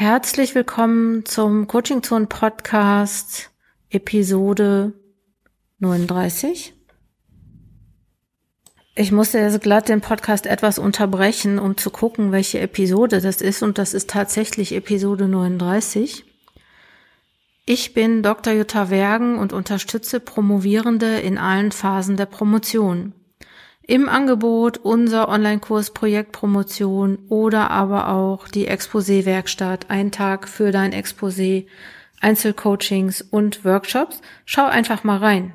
Herzlich 0.00 0.54
willkommen 0.54 1.24
zum 1.24 1.66
Coaching 1.66 2.04
Zone 2.04 2.26
Podcast 2.26 3.50
Episode 3.90 4.92
39. 5.80 6.72
Ich 8.94 9.10
musste 9.10 9.40
also 9.42 9.58
glatt 9.58 9.88
den 9.88 10.00
Podcast 10.00 10.46
etwas 10.46 10.78
unterbrechen, 10.78 11.58
um 11.58 11.76
zu 11.76 11.90
gucken, 11.90 12.30
welche 12.30 12.60
Episode 12.60 13.20
das 13.20 13.40
ist 13.40 13.64
und 13.64 13.76
das 13.76 13.92
ist 13.92 14.08
tatsächlich 14.08 14.72
Episode 14.72 15.26
39. 15.26 16.24
Ich 17.66 17.92
bin 17.92 18.22
Dr. 18.22 18.52
Jutta 18.52 18.90
Wergen 18.90 19.36
und 19.36 19.52
unterstütze 19.52 20.20
Promovierende 20.20 21.18
in 21.18 21.38
allen 21.38 21.72
Phasen 21.72 22.16
der 22.16 22.26
Promotion 22.26 23.14
im 23.88 24.06
Angebot 24.06 24.76
unser 24.76 25.30
Online-Kurs 25.30 25.92
Projektpromotion 25.92 27.18
oder 27.30 27.70
aber 27.70 28.10
auch 28.10 28.46
die 28.46 28.68
Exposé-Werkstatt, 28.68 29.86
ein 29.88 30.12
Tag 30.12 30.46
für 30.46 30.70
dein 30.72 30.92
Exposé, 30.92 31.66
Einzelcoachings 32.20 33.22
und 33.22 33.64
Workshops. 33.64 34.20
Schau 34.44 34.66
einfach 34.66 35.04
mal 35.04 35.16
rein. 35.16 35.54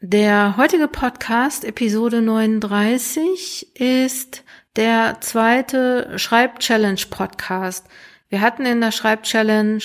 Der 0.00 0.56
heutige 0.56 0.88
Podcast, 0.88 1.66
Episode 1.66 2.22
39, 2.22 3.76
ist 3.78 4.44
der 4.76 5.18
zweite 5.20 6.18
Schreib-Challenge-Podcast. 6.18 7.86
Wir 8.30 8.40
hatten 8.40 8.64
in 8.64 8.80
der 8.80 8.92
Schreib-Challenge 8.92 9.82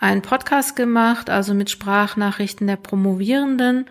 einen 0.00 0.22
Podcast 0.22 0.74
gemacht, 0.74 1.30
also 1.30 1.54
mit 1.54 1.70
Sprachnachrichten 1.70 2.66
der 2.66 2.76
Promovierenden. 2.76 3.86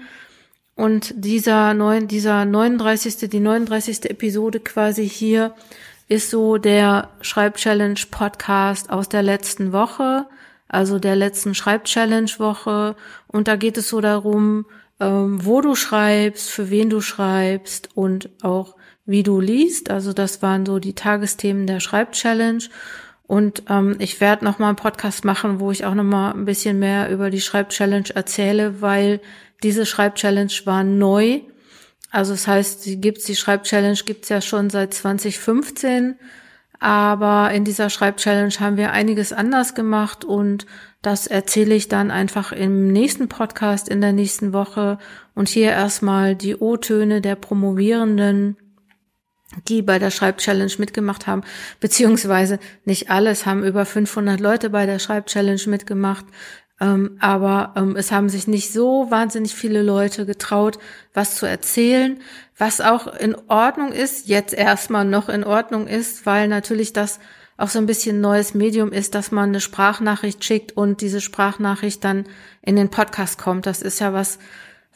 Und 0.75 1.13
dieser, 1.15 1.73
neun, 1.73 2.07
dieser 2.07 2.45
39. 2.45 3.29
die 3.29 3.39
39. 3.39 4.09
Episode 4.09 4.59
quasi 4.59 5.07
hier 5.07 5.53
ist 6.07 6.31
so 6.31 6.57
der 6.57 7.09
Schreibchallenge 7.21 8.01
Podcast 8.09 8.89
aus 8.89 9.07
der 9.09 9.21
letzten 9.21 9.71
Woche, 9.71 10.25
also 10.67 10.97
der 10.97 11.15
letzten 11.15 11.53
Schreibchallenge 11.53 12.31
Woche. 12.39 12.95
Und 13.27 13.47
da 13.47 13.55
geht 13.55 13.77
es 13.77 13.89
so 13.89 14.01
darum, 14.01 14.65
ähm, 14.99 15.45
wo 15.45 15.61
du 15.61 15.75
schreibst, 15.75 16.49
für 16.49 16.71
wen 16.71 16.89
du 16.89 17.01
schreibst 17.01 17.89
und 17.95 18.29
auch 18.41 18.75
wie 19.05 19.21
du 19.21 19.39
liest. 19.39 19.91
Also 19.91 20.13
das 20.13 20.41
waren 20.41 20.65
so 20.65 20.79
die 20.79 20.93
Tagesthemen 20.93 21.67
der 21.67 21.79
Schreibchallenge. 21.79 22.69
Und 23.29 23.61
ähm, 23.69 23.95
ich 23.99 24.21
werde 24.21 24.43
noch 24.43 24.57
mal 24.57 24.69
einen 24.69 24.75
Podcast 24.75 25.23
machen, 25.23 25.59
wo 25.59 25.69
ich 25.69 25.85
auch 25.85 25.93
noch 25.93 26.03
mal 26.03 26.31
ein 26.31 26.45
bisschen 26.45 26.79
mehr 26.79 27.11
über 27.11 27.29
die 27.29 27.41
Schreibchallenge 27.41 28.15
erzähle, 28.15 28.81
weil 28.81 29.21
diese 29.61 29.85
Schreibchallenge 29.85 30.51
war 30.65 30.83
neu. 30.83 31.41
Also 32.09 32.31
das 32.31 32.47
heißt, 32.47 32.81
sie 32.81 32.99
gibt's 32.99 33.25
die 33.25 33.35
Schreibchallenge 33.35 33.99
gibt's 34.03 34.29
ja 34.29 34.41
schon 34.41 34.71
seit 34.71 34.95
2015, 34.95 36.15
aber 36.79 37.51
in 37.51 37.65
dieser 37.65 37.91
Schreibchallenge 37.91 38.59
haben 38.61 38.77
wir 38.77 38.93
einiges 38.93 39.31
anders 39.31 39.75
gemacht 39.75 40.25
und 40.25 40.65
das 41.03 41.27
erzähle 41.27 41.75
ich 41.75 41.87
dann 41.87 42.09
einfach 42.09 42.51
im 42.51 42.91
nächsten 42.91 43.29
Podcast 43.29 43.89
in 43.89 44.01
der 44.01 44.11
nächsten 44.11 44.53
Woche. 44.53 44.97
Und 45.35 45.49
hier 45.49 45.69
erstmal 45.69 46.35
die 46.35 46.55
O-Töne 46.55 47.21
der 47.21 47.35
Promovierenden 47.35 48.57
die 49.67 49.81
bei 49.81 49.99
der 49.99 50.11
Schreibchallenge 50.11 50.73
mitgemacht 50.77 51.27
haben, 51.27 51.41
beziehungsweise 51.79 52.59
nicht 52.85 53.09
alles, 53.09 53.45
haben 53.45 53.63
über 53.63 53.85
500 53.85 54.39
Leute 54.39 54.69
bei 54.69 54.85
der 54.85 54.99
Schreibchallenge 54.99 55.63
mitgemacht, 55.67 56.25
ähm, 56.81 57.17
aber 57.19 57.73
ähm, 57.75 57.95
es 57.95 58.11
haben 58.11 58.29
sich 58.29 58.47
nicht 58.47 58.71
so 58.71 59.07
wahnsinnig 59.09 59.53
viele 59.53 59.81
Leute 59.81 60.25
getraut, 60.25 60.79
was 61.13 61.35
zu 61.35 61.45
erzählen, 61.45 62.19
was 62.57 62.79
auch 62.79 63.07
in 63.07 63.35
Ordnung 63.47 63.91
ist, 63.91 64.27
jetzt 64.27 64.53
erstmal 64.53 65.05
noch 65.05 65.29
in 65.29 65.43
Ordnung 65.43 65.87
ist, 65.87 66.25
weil 66.25 66.47
natürlich 66.47 66.93
das 66.93 67.19
auch 67.57 67.67
so 67.67 67.79
ein 67.79 67.85
bisschen 67.85 68.21
neues 68.21 68.53
Medium 68.53 68.93
ist, 68.93 69.15
dass 69.15 69.31
man 69.31 69.49
eine 69.49 69.59
Sprachnachricht 69.59 70.45
schickt 70.45 70.77
und 70.77 71.01
diese 71.01 71.19
Sprachnachricht 71.19 72.01
dann 72.05 72.25
in 72.61 72.77
den 72.77 72.89
Podcast 72.89 73.37
kommt. 73.37 73.65
Das 73.65 73.81
ist 73.81 73.99
ja 73.99 74.13
was, 74.13 74.39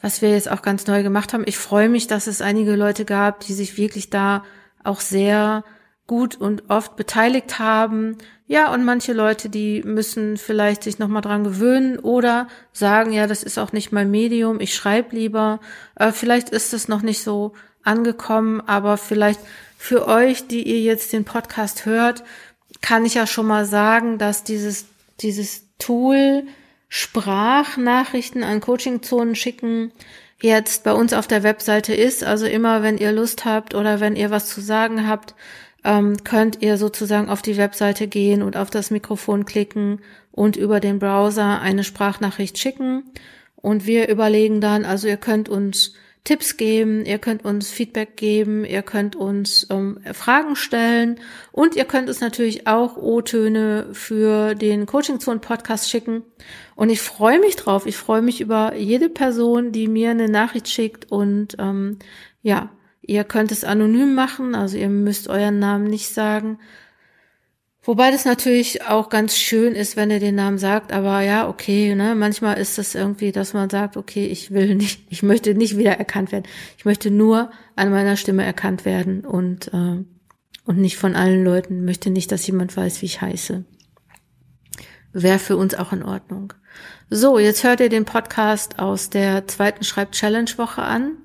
was 0.04 0.20
wir 0.20 0.32
jetzt 0.32 0.50
auch 0.50 0.60
ganz 0.60 0.86
neu 0.86 1.02
gemacht 1.02 1.32
haben. 1.32 1.44
Ich 1.46 1.56
freue 1.56 1.88
mich, 1.88 2.06
dass 2.06 2.26
es 2.26 2.42
einige 2.42 2.76
Leute 2.76 3.06
gab, 3.06 3.40
die 3.40 3.54
sich 3.54 3.78
wirklich 3.78 4.10
da 4.10 4.44
auch 4.82 5.00
sehr 5.00 5.64
gut 6.06 6.36
und 6.36 6.68
oft 6.68 6.94
beteiligt 6.96 7.58
haben. 7.58 8.18
Ja, 8.46 8.70
und 8.74 8.84
manche 8.84 9.14
Leute, 9.14 9.48
die 9.48 9.82
müssen 9.82 10.36
vielleicht 10.36 10.82
sich 10.82 10.98
nochmal 10.98 11.22
dran 11.22 11.42
gewöhnen 11.42 11.98
oder 11.98 12.48
sagen, 12.70 13.12
ja, 13.12 13.26
das 13.26 13.42
ist 13.42 13.56
auch 13.58 13.72
nicht 13.72 13.92
mein 13.92 14.10
Medium, 14.10 14.60
ich 14.60 14.74
schreibe 14.74 15.16
lieber. 15.16 15.58
Äh, 15.94 16.12
vielleicht 16.12 16.50
ist 16.50 16.74
es 16.74 16.86
noch 16.86 17.00
nicht 17.00 17.22
so 17.22 17.54
angekommen, 17.82 18.60
aber 18.60 18.98
vielleicht 18.98 19.40
für 19.78 20.06
euch, 20.06 20.46
die 20.46 20.64
ihr 20.64 20.80
jetzt 20.80 21.14
den 21.14 21.24
Podcast 21.24 21.86
hört, 21.86 22.24
kann 22.82 23.06
ich 23.06 23.14
ja 23.14 23.26
schon 23.26 23.46
mal 23.46 23.64
sagen, 23.64 24.18
dass 24.18 24.44
dieses, 24.44 24.84
dieses 25.20 25.62
Tool, 25.78 26.42
Sprachnachrichten 26.96 28.44
an 28.44 28.60
Coachingzonen 28.60 29.34
schicken 29.34 29.90
jetzt 30.40 30.84
bei 30.84 30.92
uns 30.92 31.12
auf 31.12 31.26
der 31.26 31.42
Webseite 31.42 31.92
ist. 31.92 32.22
Also 32.22 32.46
immer, 32.46 32.84
wenn 32.84 32.98
ihr 32.98 33.10
Lust 33.10 33.44
habt 33.44 33.74
oder 33.74 33.98
wenn 33.98 34.14
ihr 34.14 34.30
was 34.30 34.46
zu 34.46 34.60
sagen 34.60 35.08
habt, 35.08 35.34
ähm, 35.82 36.22
könnt 36.22 36.62
ihr 36.62 36.76
sozusagen 36.76 37.28
auf 37.28 37.42
die 37.42 37.56
Webseite 37.56 38.06
gehen 38.06 38.42
und 38.42 38.56
auf 38.56 38.70
das 38.70 38.92
Mikrofon 38.92 39.44
klicken 39.44 40.02
und 40.30 40.54
über 40.54 40.78
den 40.78 41.00
Browser 41.00 41.60
eine 41.60 41.82
Sprachnachricht 41.82 42.60
schicken. 42.60 43.02
Und 43.56 43.86
wir 43.86 44.08
überlegen 44.08 44.60
dann, 44.60 44.84
also 44.84 45.08
ihr 45.08 45.16
könnt 45.16 45.48
uns 45.48 45.94
Tipps 46.24 46.56
geben, 46.56 47.04
ihr 47.04 47.18
könnt 47.18 47.44
uns 47.44 47.70
Feedback 47.70 48.16
geben, 48.16 48.64
ihr 48.64 48.80
könnt 48.80 49.14
uns 49.14 49.66
ähm, 49.68 50.00
Fragen 50.14 50.56
stellen 50.56 51.20
und 51.52 51.76
ihr 51.76 51.84
könnt 51.84 52.08
uns 52.08 52.22
natürlich 52.22 52.66
auch 52.66 52.96
O-Töne 52.96 53.88
für 53.92 54.54
den 54.54 54.86
Coaching 54.86 55.20
Zone 55.20 55.40
Podcast 55.40 55.90
schicken. 55.90 56.22
Und 56.76 56.88
ich 56.88 57.02
freue 57.02 57.38
mich 57.40 57.56
drauf. 57.56 57.84
Ich 57.84 57.98
freue 57.98 58.22
mich 58.22 58.40
über 58.40 58.74
jede 58.74 59.10
Person, 59.10 59.70
die 59.70 59.86
mir 59.86 60.12
eine 60.12 60.30
Nachricht 60.30 60.68
schickt 60.68 61.12
und 61.12 61.56
ähm, 61.58 61.98
ja, 62.40 62.70
ihr 63.02 63.24
könnt 63.24 63.52
es 63.52 63.62
anonym 63.62 64.14
machen, 64.14 64.54
also 64.54 64.78
ihr 64.78 64.88
müsst 64.88 65.28
euren 65.28 65.58
Namen 65.58 65.84
nicht 65.84 66.08
sagen. 66.08 66.58
Wobei 67.86 68.10
das 68.10 68.24
natürlich 68.24 68.82
auch 68.82 69.10
ganz 69.10 69.36
schön 69.36 69.74
ist, 69.74 69.94
wenn 69.94 70.10
er 70.10 70.18
den 70.18 70.36
Namen 70.36 70.56
sagt, 70.56 70.90
aber 70.90 71.20
ja, 71.20 71.46
okay, 71.48 71.94
ne, 71.94 72.14
manchmal 72.14 72.56
ist 72.56 72.78
das 72.78 72.94
irgendwie, 72.94 73.30
dass 73.30 73.52
man 73.52 73.68
sagt, 73.68 73.98
okay, 73.98 74.26
ich 74.26 74.52
will 74.52 74.74
nicht, 74.74 75.06
ich 75.10 75.22
möchte 75.22 75.54
nicht 75.54 75.76
wieder 75.76 75.92
erkannt 75.92 76.32
werden. 76.32 76.46
Ich 76.78 76.86
möchte 76.86 77.10
nur 77.10 77.50
an 77.76 77.90
meiner 77.90 78.16
Stimme 78.16 78.42
erkannt 78.42 78.86
werden 78.86 79.26
und, 79.26 79.68
äh, 79.74 80.02
und 80.64 80.78
nicht 80.78 80.96
von 80.96 81.14
allen 81.14 81.44
Leuten, 81.44 81.84
möchte 81.84 82.08
nicht, 82.08 82.32
dass 82.32 82.46
jemand 82.46 82.74
weiß, 82.74 83.02
wie 83.02 83.06
ich 83.06 83.20
heiße. 83.20 83.64
Wäre 85.12 85.38
für 85.38 85.58
uns 85.58 85.74
auch 85.74 85.92
in 85.92 86.02
Ordnung. 86.02 86.54
So, 87.10 87.38
jetzt 87.38 87.64
hört 87.64 87.80
ihr 87.80 87.90
den 87.90 88.06
Podcast 88.06 88.78
aus 88.78 89.10
der 89.10 89.46
zweiten 89.46 89.84
Schreib-Challenge-Woche 89.84 90.82
an 90.82 91.18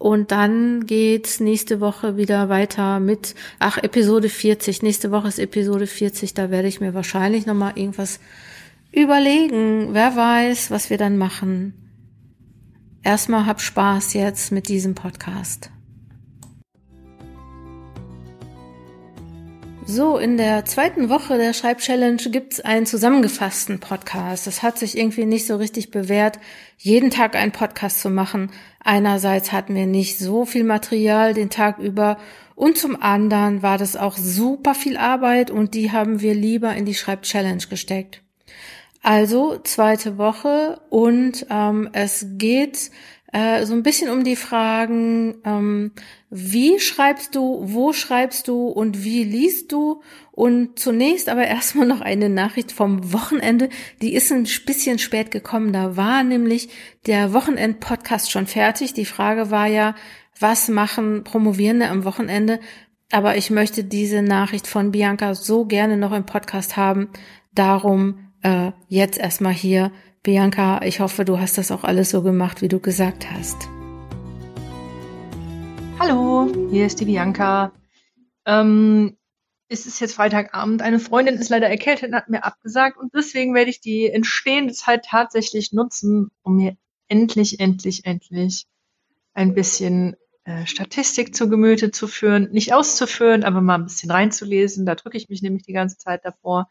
und 0.00 0.30
dann 0.32 0.86
geht's 0.86 1.40
nächste 1.40 1.78
Woche 1.78 2.16
wieder 2.16 2.48
weiter 2.48 3.00
mit, 3.00 3.34
ach, 3.58 3.76
Episode 3.76 4.30
40. 4.30 4.80
Nächste 4.80 5.10
Woche 5.10 5.28
ist 5.28 5.38
Episode 5.38 5.86
40. 5.86 6.32
Da 6.32 6.50
werde 6.50 6.68
ich 6.68 6.80
mir 6.80 6.94
wahrscheinlich 6.94 7.44
nochmal 7.44 7.72
irgendwas 7.74 8.18
überlegen. 8.92 9.92
Wer 9.92 10.16
weiß, 10.16 10.70
was 10.70 10.88
wir 10.88 10.96
dann 10.96 11.18
machen. 11.18 11.74
Erstmal 13.02 13.44
hab 13.44 13.60
Spaß 13.60 14.14
jetzt 14.14 14.52
mit 14.52 14.68
diesem 14.68 14.94
Podcast. 14.94 15.70
So, 19.92 20.18
in 20.18 20.36
der 20.36 20.64
zweiten 20.66 21.08
Woche 21.08 21.36
der 21.36 21.52
Schreibchallenge 21.52 22.30
gibt's 22.30 22.60
einen 22.60 22.86
zusammengefassten 22.86 23.80
Podcast. 23.80 24.46
Das 24.46 24.62
hat 24.62 24.78
sich 24.78 24.96
irgendwie 24.96 25.26
nicht 25.26 25.48
so 25.48 25.56
richtig 25.56 25.90
bewährt, 25.90 26.38
jeden 26.78 27.10
Tag 27.10 27.34
einen 27.34 27.50
Podcast 27.50 28.00
zu 28.00 28.08
machen. 28.08 28.52
Einerseits 28.84 29.50
hatten 29.50 29.74
wir 29.74 29.86
nicht 29.86 30.16
so 30.16 30.44
viel 30.44 30.62
Material 30.62 31.34
den 31.34 31.50
Tag 31.50 31.80
über 31.80 32.18
und 32.54 32.78
zum 32.78 33.02
anderen 33.02 33.64
war 33.64 33.78
das 33.78 33.96
auch 33.96 34.16
super 34.16 34.76
viel 34.76 34.96
Arbeit 34.96 35.50
und 35.50 35.74
die 35.74 35.90
haben 35.90 36.20
wir 36.20 36.34
lieber 36.34 36.72
in 36.72 36.84
die 36.84 36.94
Schreibchallenge 36.94 37.66
gesteckt. 37.68 38.22
Also 39.02 39.58
zweite 39.58 40.18
Woche 40.18 40.80
und 40.90 41.46
ähm, 41.50 41.88
es 41.94 42.26
geht 42.38 42.92
äh, 43.32 43.64
so 43.64 43.74
ein 43.74 43.82
bisschen 43.82 44.10
um 44.10 44.24
die 44.24 44.36
Fragen, 44.36 45.36
ähm, 45.44 45.92
wie 46.30 46.80
schreibst 46.80 47.34
du, 47.34 47.60
wo 47.62 47.92
schreibst 47.92 48.48
du 48.48 48.68
und 48.68 49.04
wie 49.04 49.24
liest 49.24 49.72
du? 49.72 50.02
Und 50.32 50.78
zunächst 50.78 51.28
aber 51.28 51.44
erstmal 51.46 51.86
noch 51.86 52.00
eine 52.00 52.28
Nachricht 52.28 52.72
vom 52.72 53.12
Wochenende. 53.12 53.68
Die 54.02 54.14
ist 54.14 54.32
ein 54.32 54.46
bisschen 54.66 54.98
spät 54.98 55.30
gekommen. 55.30 55.72
Da 55.72 55.96
war 55.96 56.24
nämlich 56.24 56.70
der 57.06 57.32
Wochenend-Podcast 57.32 58.30
schon 58.30 58.46
fertig. 58.46 58.94
Die 58.94 59.04
Frage 59.04 59.50
war 59.50 59.66
ja, 59.66 59.94
was 60.38 60.68
machen 60.68 61.22
Promovierende 61.22 61.88
am 61.88 62.04
Wochenende? 62.04 62.60
Aber 63.12 63.36
ich 63.36 63.50
möchte 63.50 63.84
diese 63.84 64.22
Nachricht 64.22 64.66
von 64.66 64.92
Bianca 64.92 65.34
so 65.34 65.66
gerne 65.66 65.96
noch 65.96 66.12
im 66.12 66.26
Podcast 66.26 66.76
haben. 66.76 67.10
Darum 67.54 68.30
äh, 68.42 68.72
jetzt 68.88 69.18
erstmal 69.18 69.52
hier 69.52 69.92
Bianca, 70.22 70.82
ich 70.82 71.00
hoffe, 71.00 71.24
du 71.24 71.38
hast 71.38 71.56
das 71.56 71.70
auch 71.70 71.82
alles 71.82 72.10
so 72.10 72.22
gemacht, 72.22 72.60
wie 72.60 72.68
du 72.68 72.78
gesagt 72.78 73.30
hast. 73.30 73.70
Hallo, 75.98 76.52
hier 76.70 76.84
ist 76.84 77.00
die 77.00 77.06
Bianca. 77.06 77.72
Ähm, 78.44 79.16
es 79.68 79.86
ist 79.86 79.98
jetzt 79.98 80.14
Freitagabend, 80.14 80.82
eine 80.82 80.98
Freundin 80.98 81.36
ist 81.36 81.48
leider 81.48 81.70
erkältet 81.70 82.10
und 82.10 82.16
hat 82.16 82.28
mir 82.28 82.44
abgesagt 82.44 82.98
und 82.98 83.14
deswegen 83.14 83.54
werde 83.54 83.70
ich 83.70 83.80
die 83.80 84.10
entstehende 84.10 84.74
Zeit 84.74 85.06
tatsächlich 85.06 85.72
nutzen, 85.72 86.30
um 86.42 86.56
mir 86.56 86.76
endlich, 87.08 87.58
endlich, 87.58 88.04
endlich 88.04 88.66
ein 89.32 89.54
bisschen 89.54 90.16
äh, 90.44 90.66
Statistik 90.66 91.34
zu 91.34 91.48
Gemüte 91.48 91.92
zu 91.92 92.06
führen, 92.06 92.50
nicht 92.52 92.74
auszuführen, 92.74 93.42
aber 93.42 93.62
mal 93.62 93.76
ein 93.76 93.84
bisschen 93.84 94.10
reinzulesen. 94.10 94.84
Da 94.84 94.96
drücke 94.96 95.16
ich 95.16 95.30
mich 95.30 95.40
nämlich 95.40 95.62
die 95.62 95.72
ganze 95.72 95.96
Zeit 95.96 96.26
davor. 96.26 96.68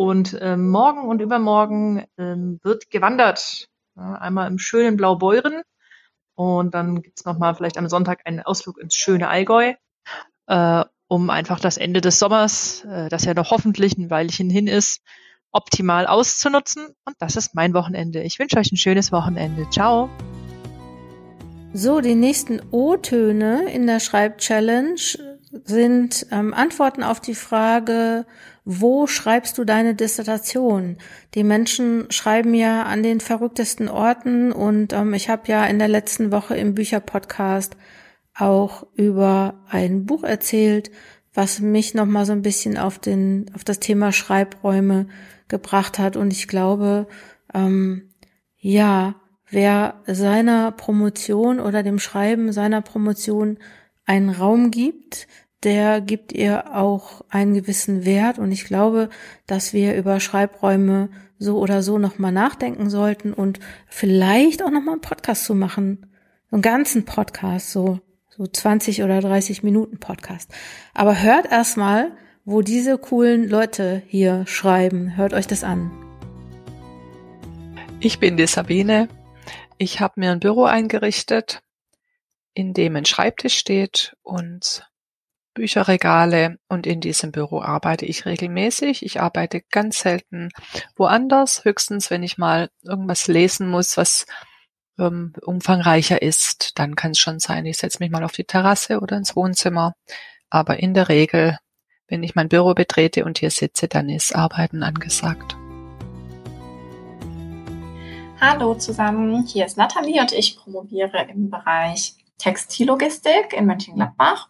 Und 0.00 0.38
ähm, 0.40 0.70
morgen 0.70 1.06
und 1.06 1.20
übermorgen 1.20 2.06
ähm, 2.16 2.58
wird 2.62 2.88
gewandert. 2.88 3.68
Ja, 3.96 4.14
einmal 4.14 4.48
im 4.48 4.58
schönen 4.58 4.96
Blaubeuren 4.96 5.60
und 6.34 6.72
dann 6.72 7.02
gibt's 7.02 7.26
noch 7.26 7.36
mal 7.36 7.54
vielleicht 7.54 7.76
am 7.76 7.86
Sonntag 7.86 8.22
einen 8.24 8.40
Ausflug 8.40 8.78
ins 8.78 8.94
schöne 8.94 9.28
Allgäu. 9.28 9.74
Äh, 10.46 10.84
um 11.06 11.28
einfach 11.28 11.60
das 11.60 11.76
Ende 11.76 12.00
des 12.00 12.18
Sommers, 12.18 12.82
äh, 12.86 13.10
das 13.10 13.26
ja 13.26 13.34
noch 13.34 13.50
hoffentlich 13.50 13.98
ein 13.98 14.08
Weilchen 14.08 14.48
hin 14.48 14.68
ist, 14.68 15.02
optimal 15.52 16.06
auszunutzen. 16.06 16.86
Und 17.04 17.16
das 17.18 17.36
ist 17.36 17.54
mein 17.54 17.74
Wochenende. 17.74 18.22
Ich 18.22 18.38
wünsche 18.38 18.56
euch 18.56 18.72
ein 18.72 18.78
schönes 18.78 19.12
Wochenende. 19.12 19.68
Ciao. 19.68 20.08
So, 21.74 22.00
die 22.00 22.14
nächsten 22.14 22.62
O-Töne 22.70 23.70
in 23.70 23.86
der 23.86 24.00
Schreibchallenge 24.00 25.29
sind 25.50 26.26
ähm, 26.30 26.54
Antworten 26.54 27.02
auf 27.02 27.20
die 27.20 27.34
Frage, 27.34 28.24
wo 28.64 29.06
schreibst 29.06 29.58
du 29.58 29.64
deine 29.64 29.94
Dissertation? 29.94 30.96
Die 31.34 31.42
Menschen 31.42 32.06
schreiben 32.10 32.54
ja 32.54 32.84
an 32.84 33.02
den 33.02 33.20
verrücktesten 33.20 33.88
Orten 33.88 34.52
und 34.52 34.92
ähm, 34.92 35.12
ich 35.14 35.28
habe 35.28 35.42
ja 35.46 35.64
in 35.66 35.78
der 35.78 35.88
letzten 35.88 36.30
Woche 36.30 36.56
im 36.56 36.74
Bücherpodcast 36.74 37.76
auch 38.34 38.86
über 38.94 39.64
ein 39.68 40.06
Buch 40.06 40.22
erzählt, 40.22 40.90
was 41.34 41.60
mich 41.60 41.94
noch 41.94 42.06
mal 42.06 42.26
so 42.26 42.32
ein 42.32 42.42
bisschen 42.42 42.78
auf 42.78 42.98
den 42.98 43.50
auf 43.54 43.64
das 43.64 43.80
Thema 43.80 44.12
Schreibräume 44.12 45.08
gebracht 45.48 45.98
hat 45.98 46.16
und 46.16 46.32
ich 46.32 46.48
glaube 46.48 47.06
ähm, 47.54 48.10
ja 48.56 49.16
wer 49.48 50.00
seiner 50.06 50.70
Promotion 50.72 51.60
oder 51.60 51.82
dem 51.82 51.98
Schreiben 51.98 52.52
seiner 52.52 52.82
Promotion 52.82 53.58
einen 54.10 54.30
Raum 54.30 54.72
gibt, 54.72 55.28
der 55.62 56.00
gibt 56.00 56.32
ihr 56.32 56.74
auch 56.74 57.22
einen 57.28 57.54
gewissen 57.54 58.04
Wert 58.04 58.40
und 58.40 58.50
ich 58.50 58.64
glaube, 58.64 59.08
dass 59.46 59.72
wir 59.72 59.94
über 59.94 60.18
Schreibräume 60.18 61.10
so 61.38 61.60
oder 61.60 61.84
so 61.84 61.96
noch 61.96 62.18
mal 62.18 62.32
nachdenken 62.32 62.90
sollten 62.90 63.32
und 63.32 63.60
vielleicht 63.86 64.64
auch 64.64 64.70
noch 64.72 64.82
mal 64.82 64.92
einen 64.94 65.00
Podcast 65.00 65.44
zu 65.44 65.54
machen, 65.54 66.10
einen 66.50 66.60
ganzen 66.60 67.04
Podcast 67.04 67.70
so 67.70 68.00
so 68.36 68.48
20 68.48 69.04
oder 69.04 69.20
30 69.20 69.62
Minuten 69.62 70.00
Podcast. 70.00 70.50
Aber 70.92 71.22
hört 71.22 71.48
erstmal, 71.48 72.10
wo 72.44 72.62
diese 72.62 72.98
coolen 72.98 73.48
Leute 73.48 74.02
hier 74.08 74.44
schreiben. 74.46 75.16
Hört 75.16 75.34
euch 75.34 75.46
das 75.46 75.62
an. 75.62 75.92
Ich 78.00 78.18
bin 78.18 78.36
die 78.36 78.46
Sabine. 78.48 79.08
Ich 79.78 80.00
habe 80.00 80.14
mir 80.16 80.32
ein 80.32 80.40
Büro 80.40 80.64
eingerichtet, 80.64 81.62
in 82.60 82.74
dem 82.74 82.94
ein 82.94 83.06
Schreibtisch 83.06 83.56
steht 83.56 84.14
und 84.22 84.86
Bücherregale 85.54 86.58
und 86.68 86.86
in 86.86 87.00
diesem 87.00 87.32
Büro 87.32 87.62
arbeite 87.62 88.04
ich 88.04 88.26
regelmäßig. 88.26 89.02
Ich 89.02 89.18
arbeite 89.18 89.62
ganz 89.70 90.00
selten 90.00 90.50
woanders, 90.94 91.64
höchstens 91.64 92.10
wenn 92.10 92.22
ich 92.22 92.36
mal 92.36 92.68
irgendwas 92.82 93.28
lesen 93.28 93.68
muss, 93.68 93.96
was 93.96 94.26
ähm, 94.98 95.32
umfangreicher 95.40 96.20
ist, 96.20 96.78
dann 96.78 96.96
kann 96.96 97.12
es 97.12 97.18
schon 97.18 97.40
sein, 97.40 97.64
ich 97.64 97.78
setze 97.78 97.98
mich 98.00 98.10
mal 98.10 98.24
auf 98.24 98.32
die 98.32 98.44
Terrasse 98.44 99.00
oder 99.00 99.16
ins 99.16 99.34
Wohnzimmer. 99.34 99.94
Aber 100.50 100.78
in 100.78 100.92
der 100.92 101.08
Regel, 101.08 101.58
wenn 102.08 102.22
ich 102.22 102.34
mein 102.34 102.50
Büro 102.50 102.74
betrete 102.74 103.24
und 103.24 103.38
hier 103.38 103.50
sitze, 103.50 103.88
dann 103.88 104.10
ist 104.10 104.36
Arbeiten 104.36 104.82
angesagt. 104.82 105.56
Hallo 108.38 108.74
zusammen, 108.74 109.46
hier 109.46 109.64
ist 109.64 109.78
Nathalie 109.78 110.20
und 110.20 110.32
ich 110.32 110.56
promoviere 110.58 111.26
im 111.30 111.48
Bereich 111.48 112.19
Textillogistik 112.40 113.52
in 113.52 113.66
Mönchengladbach. 113.66 114.48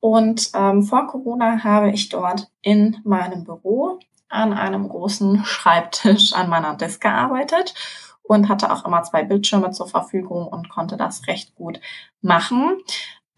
Und 0.00 0.50
ähm, 0.54 0.82
vor 0.82 1.06
Corona 1.06 1.62
habe 1.64 1.90
ich 1.90 2.08
dort 2.08 2.48
in 2.60 2.98
meinem 3.04 3.44
Büro 3.44 4.00
an 4.28 4.52
einem 4.52 4.88
großen 4.88 5.44
Schreibtisch 5.44 6.32
an 6.32 6.48
meiner 6.48 6.74
Desk 6.74 7.00
gearbeitet 7.00 7.74
und 8.22 8.48
hatte 8.48 8.72
auch 8.72 8.84
immer 8.84 9.02
zwei 9.02 9.22
Bildschirme 9.24 9.70
zur 9.70 9.88
Verfügung 9.88 10.46
und 10.48 10.68
konnte 10.68 10.96
das 10.96 11.26
recht 11.26 11.54
gut 11.54 11.80
machen. 12.20 12.78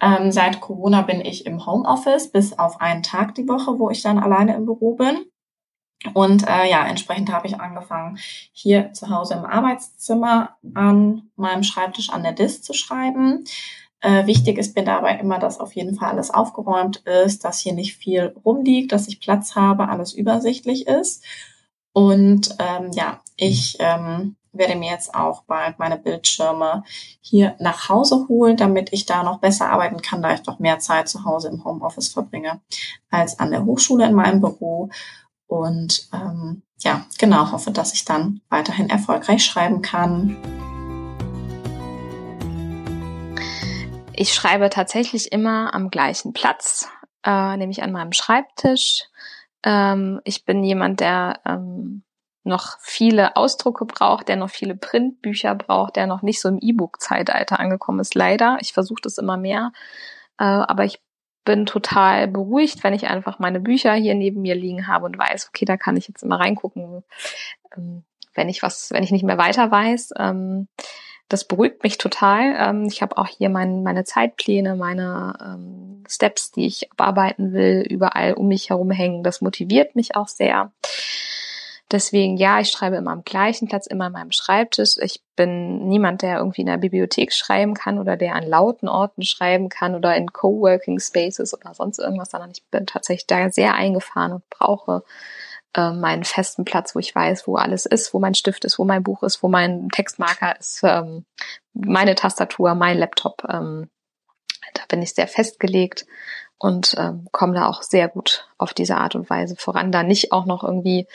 Ähm, 0.01 0.33
seit 0.33 0.61
Corona 0.61 1.03
bin 1.03 1.21
ich 1.21 1.47
im 1.47 1.67
Homeoffice 1.67 2.31
bis 2.31 2.59
auf 2.59 2.81
einen 2.81 3.03
Tag 3.03 3.35
die 3.35 3.49
Woche, 3.49 3.79
wo 3.79 3.91
ich 3.91 4.03
dann 4.03 4.19
alleine 4.19 4.55
im 4.55 4.67
Büro 4.67 4.95
bin. 4.95 5.27
Und 6.13 6.47
äh, 6.47 6.69
ja, 6.71 6.87
entsprechend 6.87 7.33
habe 7.33 7.47
ich 7.47 7.61
angefangen, 7.61 8.19
hier 8.53 8.93
zu 8.93 9.09
Hause 9.09 9.35
im 9.35 9.45
Arbeitszimmer 9.47 10.57
an 10.75 11.31
meinem 11.37 11.63
Schreibtisch 11.63 12.11
an 12.11 12.23
der 12.23 12.33
Disk 12.33 12.63
zu 12.63 12.75
schreiben. 12.75 13.45
Äh, 14.05 14.27
wichtig 14.27 14.59
ist 14.59 14.77
mir 14.77 14.85
dabei 14.85 15.19
immer, 15.19 15.39
dass 15.39 15.61
auf 15.61 15.75
jeden 15.75 15.95
Fall 15.95 16.11
alles 16.11 16.31
aufgeräumt 16.31 16.99
ist, 17.07 17.43
dass 17.43 17.61
hier 17.61 17.73
nicht 17.73 17.97
viel 17.97 18.37
rumliegt, 18.45 18.93
dass 18.93 19.09
ich 19.09 19.19
Platz 19.19 19.57
habe, 19.57 19.89
alles 19.89 20.13
übersichtlich 20.13 20.87
ist. 20.87 21.25
Und 21.95 22.55
ähm, 22.59 22.91
ja, 22.93 23.23
ich 23.39 23.79
ähm, 23.81 24.37
werde 24.53 24.77
mir 24.77 24.91
jetzt 24.91 25.15
auch 25.15 25.45
bald 25.45 25.79
meine 25.79 25.97
Bildschirme 25.97 26.85
hier 27.23 27.57
nach 27.61 27.89
Hause 27.89 28.27
holen, 28.29 28.59
damit 28.59 28.93
ich 28.93 29.07
da 29.07 29.23
noch 29.23 29.39
besser 29.39 29.71
arbeiten 29.71 30.03
kann, 30.03 30.21
da 30.21 30.35
ich 30.35 30.43
doch 30.43 30.59
mehr 30.59 30.81
Zeit 30.81 31.09
zu 31.09 31.25
Hause 31.25 31.49
im 31.49 31.65
Homeoffice 31.65 32.09
verbringe 32.09 32.61
als 33.11 33.39
an 33.39 33.53
der 33.53 33.65
Hochschule 33.65 34.05
in 34.05 34.13
meinem 34.13 34.41
Büro. 34.41 34.91
Und 35.47 36.11
ähm, 36.13 36.63
ja, 36.81 37.07
genau, 37.19 37.53
hoffe, 37.53 37.71
dass 37.71 37.95
ich 37.95 38.05
dann 38.05 38.43
weiterhin 38.51 38.91
erfolgreich 38.91 39.43
schreiben 39.43 39.81
kann. 39.81 40.37
Ich 44.17 44.33
schreibe 44.33 44.71
tatsächlich 44.71 45.33
immer 45.33 45.75
am 45.75 45.91
gleichen 45.91 46.33
Platz, 46.33 46.89
äh, 47.25 47.57
nämlich 47.57 47.83
an 47.83 47.91
meinem 47.91 48.13
Schreibtisch. 48.13 49.05
Ähm, 49.65 50.21
ich 50.25 50.45
bin 50.45 50.63
jemand, 50.63 51.01
der 51.01 51.41
ähm, 51.45 52.05
noch 52.45 52.79
viele 52.81 53.37
Ausdrucke 53.37 53.87
braucht, 53.87 54.29
der 54.29 54.37
noch 54.37 54.51
viele 54.51 54.77
Printbücher 54.77 55.55
braucht, 55.55 55.97
der 55.97 56.07
noch 56.07 56.23
nicht 56.23 56.41
so 56.41 56.49
im 56.49 56.59
E-Book-Zeitalter 56.61 57.59
angekommen 57.59 58.01
ist, 58.01 58.15
leider. 58.15 58.59
Ich 58.61 58.73
versuche 58.73 59.01
das 59.03 59.19
immer 59.19 59.37
mehr, 59.37 59.73
äh, 60.39 60.45
aber 60.45 60.85
ich 60.85 61.01
bin 61.45 61.67
total 61.67 62.29
beruhigt, 62.29 62.85
wenn 62.85 62.95
ich 62.95 63.09
einfach 63.09 63.39
meine 63.39 63.61
Bücher 63.61 63.95
hier 63.95 64.15
neben 64.15 64.43
mir 64.43 64.55
liegen 64.55 64.87
habe 64.87 65.07
und 65.07 65.19
weiß, 65.19 65.49
okay, 65.49 65.65
da 65.65 65.77
kann 65.77 65.97
ich 65.97 66.07
jetzt 66.07 66.23
immer 66.23 66.39
reingucken, 66.39 67.03
ähm, 67.77 68.05
wenn 68.35 68.49
ich 68.49 68.63
was, 68.63 68.91
wenn 68.93 69.03
ich 69.03 69.11
nicht 69.11 69.25
mehr 69.25 69.39
weiter 69.39 69.71
weiß. 69.71 70.11
Ähm, 70.19 70.69
das 71.29 71.45
beruhigt 71.45 71.83
mich 71.83 71.99
total. 71.99 72.55
Ähm, 72.59 72.87
ich 72.87 73.03
habe 73.03 73.17
auch 73.17 73.29
hier 73.29 73.49
mein, 73.49 73.83
meine 73.83 74.05
Zeitpläne, 74.05 74.77
meine 74.77 75.35
ähm, 75.41 76.05
Steps, 76.09 76.53
die 76.53 76.67
ich 76.67 76.91
abarbeiten 76.93 77.53
will, 77.53 77.85
überall 77.89 78.35
um 78.35 78.49
mich 78.49 78.71
herum 78.71 78.91
hängen. 78.91 79.23
Das 79.23 79.41
motiviert 79.41 79.97
mich 79.97 80.17
auch 80.17 80.29
sehr. 80.29 80.71
Deswegen, 81.91 82.37
ja, 82.37 82.61
ich 82.61 82.71
schreibe 82.71 82.97
immer 82.97 83.13
am 83.13 83.25
gleichen 83.25 83.69
Platz, 83.69 83.87
immer 83.87 84.07
an 84.07 84.13
meinem 84.13 84.33
Schreibtisch. 84.33 84.97
Ich 85.01 85.23
bin 85.37 85.87
niemand, 85.87 86.23
der 86.23 86.39
irgendwie 86.39 86.63
in 86.63 86.67
der 86.67 86.79
Bibliothek 86.79 87.33
schreiben 87.33 87.75
kann 87.75 87.99
oder 87.99 88.17
der 88.17 88.35
an 88.35 88.45
lauten 88.45 88.89
Orten 88.89 89.23
schreiben 89.23 89.69
kann 89.69 89.95
oder 89.95 90.17
in 90.17 90.33
Coworking 90.33 90.99
Spaces 90.99 91.55
oder 91.55 91.75
sonst 91.75 91.99
irgendwas, 91.99 92.31
sondern 92.31 92.51
ich 92.51 92.65
bin 92.71 92.87
tatsächlich 92.87 93.27
da 93.27 93.51
sehr 93.51 93.75
eingefahren 93.75 94.33
und 94.33 94.51
brauche 94.51 95.05
äh, 95.75 95.93
meinen 95.93 96.25
festen 96.25 96.65
Platz, 96.65 96.95
wo 96.95 96.99
ich 96.99 97.15
weiß, 97.15 97.47
wo 97.47 97.57
alles 97.57 97.87
ist, 97.87 98.15
wo 98.15 98.19
mein 98.19 98.35
Stift 98.35 98.65
ist, 98.65 98.79
wo 98.79 98.85
mein 98.85 99.03
Buch 99.03 99.23
ist, 99.23 99.43
wo 99.43 99.49
mein 99.49 99.89
Textmarker 99.91 100.59
ist, 100.59 100.81
ähm, 100.85 101.25
meine 101.73 102.15
Tastatur, 102.15 102.75
mein 102.75 102.99
Laptop. 102.99 103.45
Ähm, 103.49 103.89
da 104.73 104.83
bin 104.89 105.03
ich 105.03 105.15
sehr 105.15 105.29
festgelegt 105.29 106.07
und 106.59 106.95
ähm, 106.99 107.29
komme 107.31 107.55
da 107.55 107.67
auch 107.67 107.83
sehr 107.83 108.09
gut 108.09 108.49
auf 108.57 108.73
diese 108.73 108.97
Art 108.97 109.15
und 109.15 109.29
Weise 109.29 109.55
voran, 109.57 109.93
da 109.93 110.03
nicht 110.03 110.33
auch 110.33 110.47
noch 110.47 110.65
irgendwie 110.65 111.07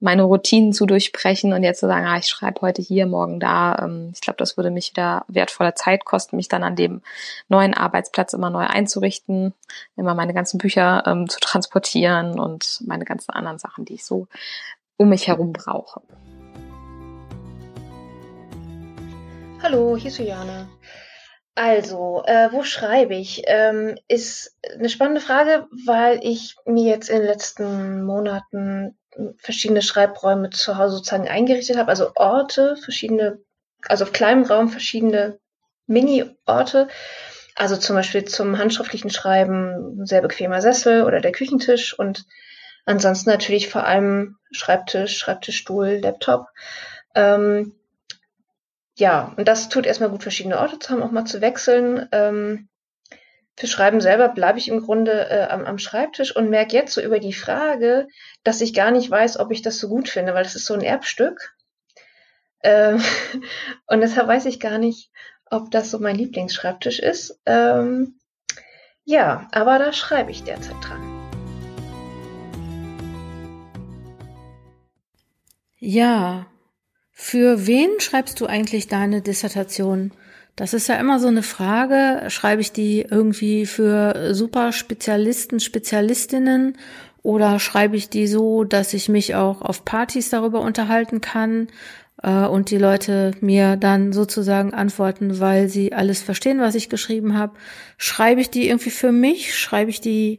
meine 0.00 0.24
Routinen 0.24 0.72
zu 0.72 0.84
durchbrechen 0.84 1.52
und 1.52 1.62
jetzt 1.62 1.80
zu 1.80 1.86
sagen, 1.86 2.06
ah, 2.06 2.18
ich 2.18 2.26
schreibe 2.26 2.62
heute 2.62 2.82
hier, 2.82 3.06
morgen 3.06 3.38
da. 3.38 3.76
Ähm, 3.82 4.10
ich 4.14 4.20
glaube, 4.20 4.38
das 4.38 4.56
würde 4.56 4.70
mich 4.70 4.90
wieder 4.90 5.24
wertvolle 5.28 5.74
Zeit 5.74 6.04
kosten, 6.04 6.36
mich 6.36 6.48
dann 6.48 6.64
an 6.64 6.74
dem 6.74 7.02
neuen 7.48 7.74
Arbeitsplatz 7.74 8.32
immer 8.32 8.50
neu 8.50 8.66
einzurichten, 8.66 9.54
immer 9.96 10.14
meine 10.14 10.34
ganzen 10.34 10.58
Bücher 10.58 11.04
ähm, 11.06 11.28
zu 11.28 11.38
transportieren 11.40 12.40
und 12.40 12.82
meine 12.86 13.04
ganzen 13.04 13.30
anderen 13.30 13.58
Sachen, 13.58 13.84
die 13.84 13.94
ich 13.94 14.04
so 14.04 14.26
um 14.96 15.10
mich 15.10 15.28
herum 15.28 15.52
brauche. 15.52 16.00
Hallo, 19.62 19.96
hier 19.96 20.10
ist 20.10 20.18
Juliane. 20.18 20.68
Also, 21.56 22.22
äh, 22.26 22.52
wo 22.52 22.64
schreibe 22.64 23.14
ich? 23.14 23.42
Ähm, 23.46 23.98
ist 24.08 24.58
eine 24.74 24.90
spannende 24.90 25.22
Frage, 25.22 25.66
weil 25.86 26.20
ich 26.22 26.54
mir 26.66 26.84
jetzt 26.84 27.08
in 27.08 27.16
den 27.16 27.26
letzten 27.26 28.04
Monaten 28.04 28.94
verschiedene 29.38 29.80
Schreibräume 29.80 30.50
zu 30.50 30.76
Hause 30.76 30.96
sozusagen 30.96 31.28
eingerichtet 31.28 31.78
habe, 31.78 31.88
also 31.88 32.10
Orte, 32.14 32.76
verschiedene, 32.76 33.38
also 33.88 34.04
auf 34.04 34.12
kleinem 34.12 34.44
Raum 34.44 34.68
verschiedene 34.68 35.38
Mini-Orte, 35.86 36.88
also 37.54 37.78
zum 37.78 37.96
Beispiel 37.96 38.26
zum 38.26 38.58
handschriftlichen 38.58 39.08
Schreiben 39.08 40.02
ein 40.02 40.06
sehr 40.06 40.20
bequemer 40.20 40.60
Sessel 40.60 41.04
oder 41.04 41.20
der 41.20 41.32
Küchentisch 41.32 41.98
und 41.98 42.26
ansonsten 42.84 43.30
natürlich 43.30 43.70
vor 43.70 43.86
allem 43.86 44.36
Schreibtisch, 44.50 45.16
Schreibtischstuhl, 45.16 46.00
Laptop. 46.02 46.48
Ähm, 47.14 47.72
ja, 48.96 49.34
und 49.36 49.46
das 49.46 49.68
tut 49.68 49.86
erstmal 49.86 50.08
gut, 50.08 50.22
verschiedene 50.22 50.58
Orte 50.58 50.78
zu 50.78 50.90
haben, 50.90 51.02
auch 51.02 51.10
mal 51.10 51.26
zu 51.26 51.42
wechseln. 51.42 52.08
Ähm, 52.12 52.68
für 53.54 53.66
Schreiben 53.66 54.00
selber 54.00 54.28
bleibe 54.28 54.58
ich 54.58 54.68
im 54.68 54.82
Grunde 54.82 55.30
äh, 55.30 55.48
am, 55.48 55.64
am 55.64 55.78
Schreibtisch 55.78 56.34
und 56.34 56.50
merke 56.50 56.74
jetzt 56.74 56.94
so 56.94 57.02
über 57.02 57.18
die 57.18 57.34
Frage, 57.34 58.08
dass 58.42 58.60
ich 58.62 58.74
gar 58.74 58.90
nicht 58.90 59.10
weiß, 59.10 59.38
ob 59.38 59.50
ich 59.52 59.62
das 59.62 59.78
so 59.78 59.88
gut 59.88 60.08
finde, 60.08 60.34
weil 60.34 60.44
das 60.44 60.56
ist 60.56 60.66
so 60.66 60.74
ein 60.74 60.82
Erbstück. 60.82 61.54
Ähm, 62.62 63.02
und 63.86 64.00
deshalb 64.00 64.28
weiß 64.28 64.46
ich 64.46 64.60
gar 64.60 64.78
nicht, 64.78 65.10
ob 65.50 65.70
das 65.70 65.90
so 65.90 65.98
mein 65.98 66.16
Lieblingsschreibtisch 66.16 66.98
ist. 66.98 67.38
Ähm, 67.44 68.18
ja, 69.04 69.46
aber 69.52 69.78
da 69.78 69.92
schreibe 69.92 70.30
ich 70.30 70.42
derzeit 70.42 70.76
dran. 70.82 71.02
Ja, 75.78 76.46
für 77.26 77.66
wen 77.66 77.90
schreibst 77.98 78.40
du 78.40 78.46
eigentlich 78.46 78.86
deine 78.86 79.20
Dissertation? 79.20 80.12
Das 80.54 80.72
ist 80.72 80.86
ja 80.86 80.94
immer 80.94 81.18
so 81.18 81.26
eine 81.26 81.42
Frage. 81.42 82.30
Schreibe 82.30 82.60
ich 82.60 82.70
die 82.70 83.00
irgendwie 83.00 83.66
für 83.66 84.32
super 84.32 84.70
Spezialisten, 84.70 85.58
Spezialistinnen 85.58 86.78
oder 87.24 87.58
schreibe 87.58 87.96
ich 87.96 88.10
die 88.10 88.28
so, 88.28 88.62
dass 88.62 88.94
ich 88.94 89.08
mich 89.08 89.34
auch 89.34 89.60
auf 89.60 89.84
Partys 89.84 90.30
darüber 90.30 90.60
unterhalten 90.60 91.20
kann 91.20 91.66
äh, 92.22 92.46
und 92.46 92.70
die 92.70 92.78
Leute 92.78 93.32
mir 93.40 93.74
dann 93.74 94.12
sozusagen 94.12 94.72
antworten, 94.72 95.40
weil 95.40 95.68
sie 95.68 95.92
alles 95.92 96.22
verstehen, 96.22 96.60
was 96.60 96.76
ich 96.76 96.88
geschrieben 96.90 97.36
habe? 97.36 97.56
Schreibe 97.98 98.40
ich 98.40 98.50
die 98.50 98.68
irgendwie 98.68 98.90
für 98.90 99.10
mich? 99.10 99.58
Schreibe 99.58 99.90
ich 99.90 100.00
die 100.00 100.38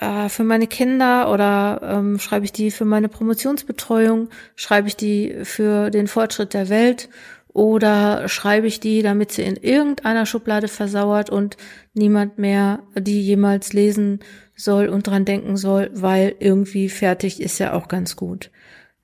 äh, 0.00 0.28
für 0.28 0.44
meine 0.44 0.66
Kinder 0.66 1.30
oder 1.32 1.80
ähm, 1.82 2.18
schreibe 2.18 2.44
ich 2.44 2.52
die 2.52 2.70
für 2.70 2.84
meine 2.84 3.08
Promotionsbetreuung? 3.08 4.28
Schreibe 4.54 4.88
ich 4.88 4.96
die 4.96 5.34
für 5.42 5.90
den 5.90 6.06
Fortschritt 6.06 6.54
der 6.54 6.68
Welt? 6.68 7.08
Oder 7.52 8.28
schreibe 8.28 8.68
ich 8.68 8.78
die, 8.78 9.02
damit 9.02 9.32
sie 9.32 9.42
in 9.42 9.56
irgendeiner 9.56 10.26
Schublade 10.26 10.68
versauert 10.68 11.30
und 11.30 11.56
niemand 11.92 12.38
mehr 12.38 12.84
die 12.96 13.20
jemals 13.20 13.72
lesen 13.72 14.20
soll 14.54 14.86
und 14.88 15.06
dran 15.06 15.24
denken 15.24 15.56
soll, 15.56 15.90
weil 15.92 16.36
irgendwie 16.38 16.88
fertig 16.88 17.40
ist 17.40 17.58
ja 17.58 17.72
auch 17.72 17.88
ganz 17.88 18.14
gut. 18.14 18.50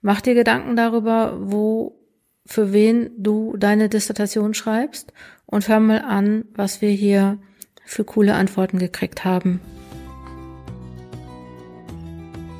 Mach 0.03 0.21
dir 0.21 0.35
Gedanken 0.35 0.77
darüber, 0.77 1.37
wo, 1.41 1.99
für 2.47 2.73
wen 2.73 3.11
du 3.17 3.57
deine 3.57 3.89
Dissertation 3.89 4.55
schreibst 4.55 5.13
und 5.47 5.67
hör 5.67 5.81
mal 5.81 6.03
an, 6.03 6.45
was 6.55 6.81
wir 6.83 6.91
hier 6.91 7.39
für 7.85 8.05
coole 8.05 8.35
Antworten 8.35 8.79
gekriegt 8.79 9.25
haben. 9.25 9.61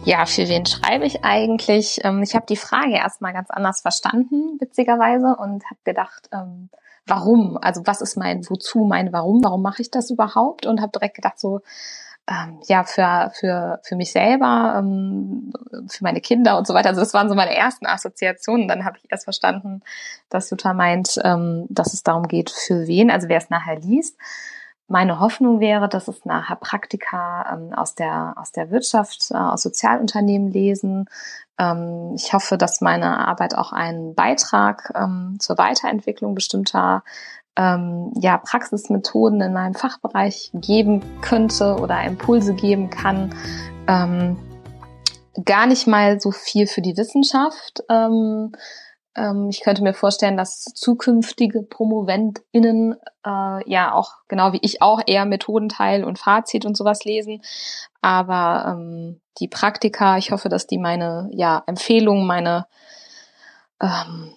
Ja, 0.05 0.27
für 0.27 0.49
wen 0.49 0.67
schreibe 0.67 1.07
ich 1.07 1.25
eigentlich? 1.25 2.01
Ähm, 2.05 2.23
ich 2.23 2.35
habe 2.35 2.45
die 2.47 2.57
Frage 2.57 2.95
erstmal 2.95 3.33
ganz 3.33 3.51
anders 3.51 3.81
verstanden, 3.81 4.61
witzigerweise, 4.61 5.35
und 5.37 5.65
habe 5.65 5.81
gedacht, 5.85 6.29
ähm, 6.31 6.69
warum? 7.07 7.57
Also 7.57 7.83
was 7.87 8.03
ist 8.03 8.17
mein 8.17 8.49
Wozu, 8.51 8.85
mein 8.85 9.13
Warum? 9.15 9.43
Warum 9.43 9.63
mache 9.63 9.81
ich 9.81 9.91
das 9.91 10.11
überhaupt? 10.11 10.67
Und 10.67 10.83
habe 10.83 10.93
direkt 10.93 11.15
gedacht, 11.17 11.41
so, 11.41 11.63
ähm, 12.29 12.61
ja, 12.67 12.85
für, 12.85 13.31
für, 13.35 13.81
für 13.83 13.97
mich 13.97 14.13
selber, 14.13 14.77
ähm, 14.79 15.53
für 15.89 16.05
meine 16.05 16.21
Kinder 16.21 16.59
und 16.59 16.67
so 16.67 16.75
weiter. 16.75 16.91
Also 16.91 17.01
das 17.01 17.15
waren 17.15 17.31
so 17.31 17.35
meine 17.35 17.55
ersten 17.55 17.87
Assoziationen. 17.87 18.69
Dann 18.69 18.85
habe 18.85 18.99
ich 18.99 19.11
erst 19.11 19.25
verstanden, 19.25 19.83
dass 20.29 20.51
Jutta 20.51 20.75
meint, 20.75 21.19
ähm, 21.25 21.65
dass 21.71 21.95
es 21.95 22.03
darum 22.03 22.29
geht, 22.29 22.51
für 22.51 22.87
wen, 22.87 23.11
also 23.11 23.29
wer 23.29 23.39
es 23.39 23.49
nachher 23.49 23.79
liest. 23.79 24.17
Meine 24.87 25.19
Hoffnung 25.19 25.61
wäre, 25.61 25.89
dass 25.89 26.09
es 26.09 26.25
nachher 26.27 26.57
Praktika 26.57 27.55
ähm, 27.55 27.73
aus, 27.73 27.95
der, 27.95 28.35
aus 28.37 28.53
der 28.53 28.71
Wirtschaft, 28.71 29.31
äh, 29.31 29.37
aus 29.37 29.63
Sozialunternehmen 29.63 30.51
lesen. 30.51 31.07
Ähm, 31.59 32.13
ich 32.17 32.33
hoffe, 32.35 32.59
dass 32.59 32.83
meine 32.83 33.27
Arbeit 33.27 33.57
auch 33.57 33.73
einen 33.73 34.15
Beitrag 34.15 34.93
ähm, 34.95 35.37
zur 35.39 35.57
Weiterentwicklung 35.57 36.35
bestimmter 36.35 37.03
ähm, 37.57 38.13
ja, 38.21 38.37
Praxismethoden 38.37 39.41
in 39.41 39.53
meinem 39.53 39.75
Fachbereich 39.75 40.51
geben 40.53 41.03
könnte 41.23 41.77
oder 41.77 42.03
Impulse 42.03 42.55
geben 42.55 42.91
kann. 42.91 43.35
Ähm, 43.87 44.37
gar 45.45 45.67
nicht 45.67 45.87
mal 45.87 46.21
so 46.21 46.31
viel 46.31 46.67
für 46.67 46.83
die 46.83 46.97
Wissenschaft. 46.97 47.83
Ähm, 47.89 48.53
ich 49.49 49.61
könnte 49.61 49.85
mir 49.85 49.95
vorstellen, 49.95 50.37
dass 50.37 50.65
zukünftige 50.65 51.63
PromoventInnen 51.63 52.97
äh, 53.25 53.71
ja 53.71 53.93
auch, 53.93 54.15
genau 54.27 54.53
wie 54.53 54.59
ich 54.63 54.83
auch, 54.83 55.01
eher 55.07 55.25
Methodenteil 55.25 56.03
und 56.03 56.19
Fazit 56.19 56.67
und 56.67 56.77
sowas 56.77 57.05
lesen. 57.05 57.41
Aber 58.01 58.65
ähm, 58.73 59.21
die 59.39 59.47
Praktika, 59.47 60.19
ich 60.19 60.33
hoffe, 60.33 60.49
dass 60.49 60.67
die 60.67 60.79
meine 60.79 61.29
ja, 61.33 61.63
Empfehlungen, 61.67 62.27
meine 62.27 62.67
ähm, 63.81 64.35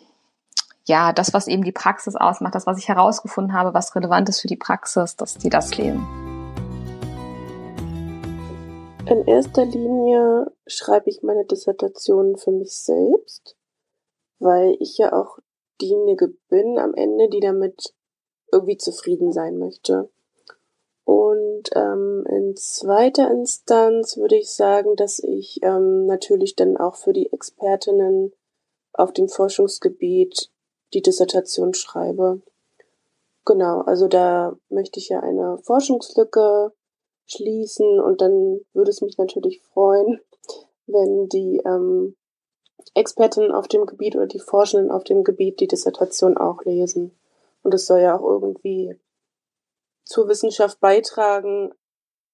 ja, 0.86 1.12
das, 1.12 1.34
was 1.34 1.48
eben 1.48 1.64
die 1.64 1.72
Praxis 1.72 2.16
ausmacht, 2.16 2.54
das, 2.54 2.68
was 2.68 2.78
ich 2.78 2.88
herausgefunden 2.88 3.54
habe, 3.54 3.74
was 3.74 3.96
relevant 3.96 4.30
ist 4.30 4.42
für 4.42 4.48
die 4.48 4.56
Praxis, 4.58 5.16
dass 5.16 5.40
die 5.40 5.50
das 5.50 5.76
lesen. 5.76 6.06
In 9.10 9.26
erster 9.26 9.66
Linie 9.66 10.52
schreibe 10.68 11.10
ich 11.10 11.24
meine 11.24 11.46
Dissertation 11.46 12.38
für 12.38 12.52
mich 12.52 12.74
selbst 12.74 13.57
weil 14.39 14.75
ich 14.79 14.98
ja 14.98 15.13
auch 15.13 15.39
diejenige 15.82 16.34
bin 16.50 16.77
am 16.77 16.94
Ende, 16.94 17.29
die 17.29 17.39
damit 17.39 17.94
irgendwie 18.51 18.77
zufrieden 18.77 19.32
sein 19.32 19.58
möchte. 19.58 20.10
Und 21.03 21.70
ähm, 21.74 22.25
in 22.29 22.56
zweiter 22.56 23.32
Instanz 23.32 24.17
würde 24.17 24.36
ich 24.36 24.51
sagen, 24.51 24.96
dass 24.96 25.20
ich 25.20 25.60
ähm, 25.63 26.06
natürlich 26.06 26.56
dann 26.56 26.75
auch 26.75 26.96
für 26.96 27.13
die 27.13 27.32
Expertinnen 27.32 28.34
auf 28.94 29.13
dem 29.13 29.29
Forschungsgebiet 29.29 30.51
die 30.94 31.01
Dissertation 31.01 31.74
schreibe. 31.74 32.41
Genau, 33.46 33.82
also 33.82 34.10
da 34.10 34.58
möchte 34.70 35.00
ich 35.00 35.10
ja 35.10 35.22
eine 35.22 35.58
Forschungslücke 35.60 36.74
schließen 37.25 38.00
und 38.01 38.20
dann 38.20 38.60
würde 38.74 38.89
es 38.89 39.01
mich 39.01 39.17
natürlich 39.17 39.62
freuen, 39.62 40.20
wenn 40.88 41.27
die 41.29 41.62
ähm, 41.65 42.15
Expertinnen 42.94 43.52
auf 43.52 43.68
dem 43.68 43.86
Gebiet 43.86 44.16
oder 44.16 44.28
die 44.28 44.40
Forschenden 44.40 44.92
auf 44.92 45.04
dem 45.04 45.24
Gebiet 45.24 45.60
die 45.60 45.68
Dissertation 45.68 46.38
auch 46.38 46.64
lesen. 46.64 47.12
Und 47.64 47.74
es 47.74 47.88
soll 47.88 48.02
ja 48.02 48.16
auch 48.16 48.24
irgendwie 48.24 49.00
zur 50.06 50.28
Wissenschaft 50.28 50.80
beitragen. 50.80 51.72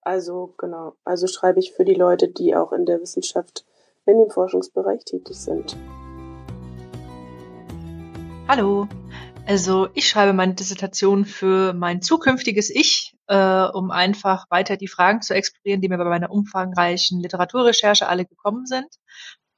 Also 0.01 0.53
genau, 0.57 0.95
also 1.05 1.27
schreibe 1.27 1.59
ich 1.59 1.73
für 1.73 1.85
die 1.85 1.93
Leute, 1.93 2.27
die 2.27 2.55
auch 2.55 2.71
in 2.71 2.85
der 2.85 3.01
Wissenschaft, 3.01 3.65
in 4.05 4.17
dem 4.17 4.29
Forschungsbereich 4.29 5.05
tätig 5.05 5.37
sind. 5.37 5.77
Hallo, 8.47 8.87
also 9.47 9.87
ich 9.93 10.07
schreibe 10.07 10.33
meine 10.33 10.53
Dissertation 10.55 11.25
für 11.25 11.73
mein 11.73 12.01
zukünftiges 12.01 12.69
Ich, 12.69 13.15
äh, 13.27 13.65
um 13.67 13.91
einfach 13.91 14.45
weiter 14.49 14.75
die 14.75 14.89
Fragen 14.89 15.21
zu 15.21 15.33
explorieren, 15.33 15.81
die 15.81 15.87
mir 15.87 15.97
bei 15.97 16.03
meiner 16.03 16.31
umfangreichen 16.31 17.21
Literaturrecherche 17.21 18.07
alle 18.07 18.25
gekommen 18.25 18.65
sind 18.65 18.87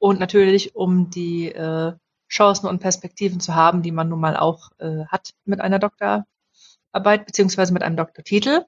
und 0.06 0.20
natürlich, 0.20 0.76
um 0.76 1.10
die 1.10 1.48
äh, 1.48 1.92
Chancen 2.28 2.68
und 2.68 2.78
Perspektiven 2.78 3.40
zu 3.40 3.56
haben, 3.56 3.82
die 3.82 3.90
man 3.90 4.08
nun 4.08 4.20
mal 4.20 4.36
auch 4.36 4.70
äh, 4.78 5.04
hat 5.06 5.34
mit 5.44 5.60
einer 5.60 5.80
Doktorarbeit 5.80 7.26
beziehungsweise 7.26 7.72
mit 7.72 7.82
einem 7.82 7.96
Doktortitel. 7.96 8.64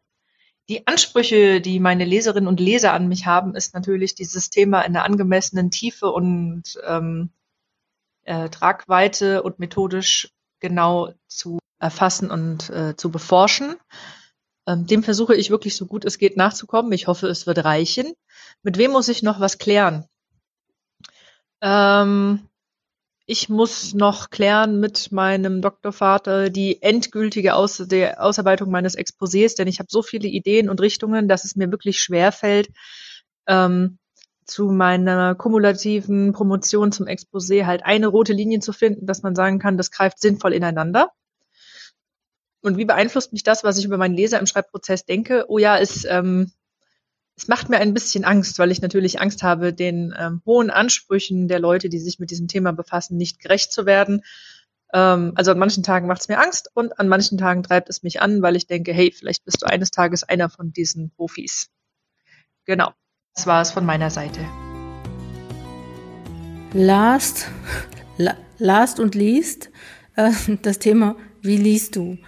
Die 0.68 0.88
Ansprüche, 0.88 1.60
die 1.60 1.78
meine 1.78 2.04
Leserinnen 2.04 2.48
und 2.48 2.58
Leser 2.58 2.92
an 2.92 3.06
mich 3.06 3.26
haben, 3.26 3.54
ist 3.54 3.72
natürlich 3.72 4.16
dieses 4.16 4.50
Thema 4.50 4.82
in 4.82 4.92
der 4.94 5.04
angemessenen 5.04 5.70
Tiefe 5.70 6.10
und 6.10 6.76
ähm, 6.84 7.30
äh, 8.24 8.48
Tragweite 8.48 9.44
und 9.44 9.60
methodisch 9.60 10.32
genau 10.58 11.12
zu 11.28 11.60
erfassen 11.78 12.32
und 12.32 12.68
äh, 12.70 12.96
zu 12.96 13.12
beforschen. 13.12 13.76
Ähm, 14.66 14.88
dem 14.88 15.04
versuche 15.04 15.36
ich 15.36 15.50
wirklich 15.50 15.76
so 15.76 15.86
gut 15.86 16.04
es 16.04 16.18
geht 16.18 16.36
nachzukommen. 16.36 16.90
Ich 16.90 17.06
hoffe, 17.06 17.28
es 17.28 17.46
wird 17.46 17.64
reichen. 17.64 18.12
Mit 18.64 18.76
wem 18.76 18.90
muss 18.90 19.06
ich 19.06 19.22
noch 19.22 19.38
was 19.38 19.58
klären? 19.58 20.04
Ähm, 21.60 22.48
ich 23.26 23.48
muss 23.48 23.92
noch 23.92 24.30
klären 24.30 24.80
mit 24.80 25.12
meinem 25.12 25.60
Doktorvater 25.60 26.48
die 26.50 26.80
endgültige 26.82 27.54
Aus 27.54 27.76
der 27.76 28.22
Ausarbeitung 28.22 28.70
meines 28.70 28.96
Exposés, 28.96 29.56
denn 29.56 29.68
ich 29.68 29.80
habe 29.80 29.88
so 29.90 30.02
viele 30.02 30.28
Ideen 30.28 30.70
und 30.70 30.80
Richtungen, 30.80 31.28
dass 31.28 31.44
es 31.44 31.56
mir 31.56 31.70
wirklich 31.70 32.00
schwer 32.00 32.32
fällt, 32.32 32.70
ähm, 33.46 33.98
zu 34.46 34.70
meiner 34.70 35.34
kumulativen 35.34 36.32
Promotion 36.32 36.90
zum 36.90 37.06
Exposé 37.06 37.66
halt 37.66 37.84
eine 37.84 38.06
rote 38.06 38.32
Linie 38.32 38.60
zu 38.60 38.72
finden, 38.72 39.06
dass 39.06 39.22
man 39.22 39.34
sagen 39.34 39.58
kann, 39.58 39.76
das 39.76 39.90
greift 39.90 40.20
sinnvoll 40.20 40.54
ineinander. 40.54 41.10
Und 42.62 42.78
wie 42.78 42.86
beeinflusst 42.86 43.32
mich 43.32 43.42
das, 43.42 43.62
was 43.62 43.78
ich 43.78 43.84
über 43.84 43.98
meinen 43.98 44.14
Leser 44.14 44.40
im 44.40 44.46
Schreibprozess 44.46 45.04
denke? 45.04 45.44
Oh 45.48 45.58
ja, 45.58 45.78
es 45.78 46.04
ähm, 46.06 46.50
es 47.38 47.46
macht 47.46 47.68
mir 47.68 47.78
ein 47.78 47.94
bisschen 47.94 48.24
Angst, 48.24 48.58
weil 48.58 48.72
ich 48.72 48.82
natürlich 48.82 49.20
Angst 49.20 49.44
habe, 49.44 49.72
den 49.72 50.12
ähm, 50.18 50.42
hohen 50.44 50.70
Ansprüchen 50.70 51.46
der 51.46 51.60
Leute, 51.60 51.88
die 51.88 52.00
sich 52.00 52.18
mit 52.18 52.32
diesem 52.32 52.48
Thema 52.48 52.72
befassen, 52.72 53.16
nicht 53.16 53.38
gerecht 53.38 53.72
zu 53.72 53.86
werden. 53.86 54.22
Ähm, 54.92 55.32
also 55.36 55.52
an 55.52 55.58
manchen 55.58 55.84
Tagen 55.84 56.08
macht 56.08 56.22
es 56.22 56.28
mir 56.28 56.40
Angst 56.40 56.68
und 56.74 56.98
an 56.98 57.06
manchen 57.06 57.38
Tagen 57.38 57.62
treibt 57.62 57.90
es 57.90 58.02
mich 58.02 58.20
an, 58.20 58.42
weil 58.42 58.56
ich 58.56 58.66
denke, 58.66 58.92
hey, 58.92 59.12
vielleicht 59.16 59.44
bist 59.44 59.62
du 59.62 59.66
eines 59.66 59.92
Tages 59.92 60.24
einer 60.24 60.48
von 60.48 60.72
diesen 60.72 61.10
Profis. 61.10 61.68
Genau, 62.64 62.92
das 63.36 63.46
war 63.46 63.62
es 63.62 63.70
von 63.70 63.86
meiner 63.86 64.10
Seite. 64.10 64.40
Last, 66.72 67.46
last 68.58 68.98
und 68.98 69.14
least, 69.14 69.70
äh, 70.16 70.32
das 70.62 70.80
Thema, 70.80 71.14
wie 71.40 71.56
liest 71.56 71.94
du? 71.94 72.18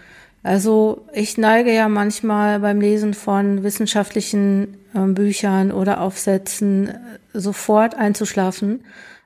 Also 0.42 1.06
ich 1.12 1.36
neige 1.36 1.72
ja 1.72 1.88
manchmal 1.88 2.60
beim 2.60 2.80
Lesen 2.80 3.12
von 3.14 3.62
wissenschaftlichen 3.62 4.78
äh, 4.94 5.00
Büchern 5.00 5.70
oder 5.70 6.00
Aufsätzen 6.00 6.88
äh, 6.88 6.94
sofort 7.34 7.94
einzuschlafen, 7.94 8.84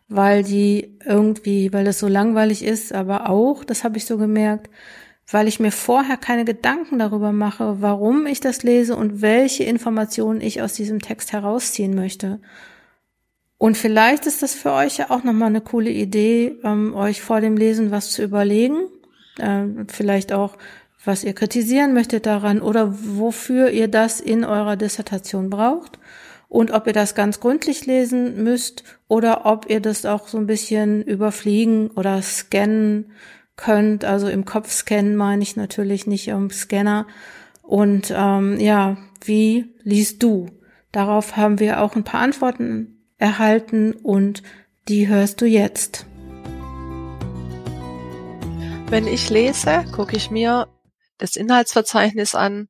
weil 0.08 0.42
die 0.42 0.98
irgendwie, 1.04 1.72
weil 1.72 1.84
das 1.84 2.00
so 2.00 2.08
langweilig 2.08 2.64
ist, 2.64 2.92
aber 2.92 3.30
auch, 3.30 3.64
das 3.64 3.84
habe 3.84 3.96
ich 3.96 4.06
so 4.06 4.18
gemerkt, 4.18 4.70
weil 5.30 5.48
ich 5.48 5.60
mir 5.60 5.72
vorher 5.72 6.16
keine 6.16 6.44
Gedanken 6.44 6.98
darüber 6.98 7.32
mache, 7.32 7.80
warum 7.80 8.26
ich 8.26 8.40
das 8.40 8.62
lese 8.62 8.96
und 8.96 9.22
welche 9.22 9.64
Informationen 9.64 10.40
ich 10.40 10.62
aus 10.62 10.74
diesem 10.74 11.00
Text 11.00 11.32
herausziehen 11.32 11.94
möchte. 11.94 12.40
Und 13.56 13.78
vielleicht 13.78 14.26
ist 14.26 14.42
das 14.42 14.54
für 14.54 14.72
euch 14.72 14.98
ja 14.98 15.10
auch 15.10 15.22
nochmal 15.22 15.48
eine 15.48 15.60
coole 15.60 15.90
Idee, 15.90 16.56
ähm, 16.64 16.94
euch 16.94 17.22
vor 17.22 17.40
dem 17.40 17.56
Lesen 17.56 17.90
was 17.90 18.10
zu 18.10 18.22
überlegen. 18.22 18.88
Äh, 19.38 19.64
vielleicht 19.88 20.32
auch 20.32 20.56
was 21.04 21.24
ihr 21.24 21.34
kritisieren 21.34 21.94
möchtet 21.94 22.26
daran 22.26 22.60
oder 22.60 22.94
wofür 23.16 23.70
ihr 23.70 23.88
das 23.88 24.20
in 24.20 24.44
eurer 24.44 24.76
Dissertation 24.76 25.50
braucht 25.50 25.98
und 26.48 26.70
ob 26.70 26.86
ihr 26.86 26.92
das 26.92 27.14
ganz 27.14 27.40
gründlich 27.40 27.86
lesen 27.86 28.42
müsst 28.42 28.84
oder 29.08 29.44
ob 29.44 29.68
ihr 29.68 29.80
das 29.80 30.06
auch 30.06 30.28
so 30.28 30.38
ein 30.38 30.46
bisschen 30.46 31.02
überfliegen 31.02 31.90
oder 31.90 32.22
scannen 32.22 33.12
könnt. 33.56 34.04
Also 34.04 34.28
im 34.28 34.44
Kopf 34.44 34.70
scannen 34.70 35.16
meine 35.16 35.42
ich 35.42 35.56
natürlich 35.56 36.06
nicht 36.06 36.28
im 36.28 36.50
Scanner. 36.50 37.06
Und 37.62 38.12
ähm, 38.16 38.60
ja, 38.60 38.96
wie 39.24 39.74
liest 39.82 40.22
du? 40.22 40.46
Darauf 40.92 41.36
haben 41.36 41.58
wir 41.58 41.80
auch 41.82 41.96
ein 41.96 42.04
paar 42.04 42.20
Antworten 42.20 42.98
erhalten 43.18 43.92
und 43.92 44.42
die 44.86 45.08
hörst 45.08 45.40
du 45.40 45.46
jetzt. 45.46 46.06
Wenn 48.90 49.08
ich 49.08 49.28
lese, 49.30 49.84
gucke 49.92 50.14
ich 50.14 50.30
mir 50.30 50.68
das 51.18 51.36
Inhaltsverzeichnis 51.36 52.34
an 52.34 52.68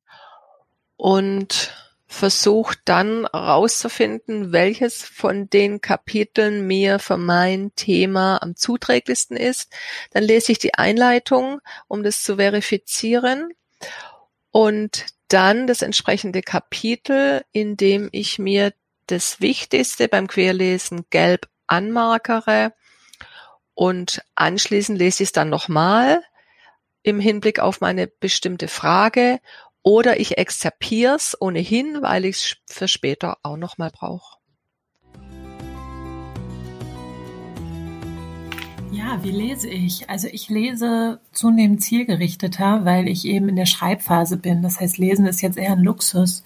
und 0.97 1.73
versuche 2.07 2.77
dann 2.85 3.25
rauszufinden, 3.25 4.51
welches 4.51 5.03
von 5.03 5.49
den 5.49 5.81
Kapiteln 5.81 6.65
mir 6.65 6.99
für 6.99 7.17
mein 7.17 7.73
Thema 7.75 8.41
am 8.41 8.55
zuträglichsten 8.55 9.35
ist. 9.35 9.73
Dann 10.11 10.23
lese 10.23 10.51
ich 10.51 10.59
die 10.59 10.75
Einleitung, 10.75 11.59
um 11.87 12.03
das 12.03 12.23
zu 12.23 12.37
verifizieren 12.37 13.51
und 14.51 15.07
dann 15.27 15.67
das 15.67 15.81
entsprechende 15.81 16.41
Kapitel, 16.41 17.43
in 17.51 17.75
dem 17.75 18.09
ich 18.11 18.37
mir 18.39 18.73
das 19.07 19.41
Wichtigste 19.41 20.07
beim 20.07 20.27
Querlesen 20.27 21.05
gelb 21.09 21.49
anmarkere 21.67 22.73
und 23.73 24.23
anschließend 24.35 24.97
lese 24.97 25.23
ich 25.23 25.29
es 25.29 25.33
dann 25.33 25.49
nochmal 25.49 26.23
im 27.05 27.19
Hinblick 27.19 27.59
auf 27.59 27.81
meine 27.81 28.07
bestimmte 28.07 28.67
Frage 28.67 29.39
oder 29.83 30.19
ich 30.19 30.39
exzerpiere 30.39 31.15
es 31.15 31.39
ohnehin, 31.39 32.01
weil 32.01 32.25
ich 32.25 32.37
es 32.37 32.57
für 32.65 32.87
später 32.87 33.37
auch 33.43 33.57
nochmal 33.57 33.91
brauche. 33.91 34.37
Ja, 38.91 39.23
wie 39.23 39.31
lese 39.31 39.69
ich? 39.69 40.09
Also 40.09 40.27
ich 40.31 40.49
lese 40.49 41.19
zunehmend 41.31 41.83
zielgerichteter, 41.83 42.85
weil 42.85 43.07
ich 43.07 43.25
eben 43.25 43.49
in 43.49 43.55
der 43.55 43.67
Schreibphase 43.67 44.37
bin. 44.37 44.63
Das 44.63 44.79
heißt, 44.79 44.97
Lesen 44.97 45.27
ist 45.27 45.41
jetzt 45.41 45.57
eher 45.57 45.73
ein 45.73 45.83
Luxus. 45.83 46.43